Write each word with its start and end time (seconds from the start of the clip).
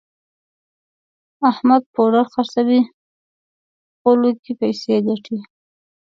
احمد 1.49 1.83
پوډر 1.93 2.25
خرڅوي 2.33 2.81
غولو 4.01 4.31
کې 4.43 4.51
پیسې 4.61 4.95
ګټي. 5.07 5.37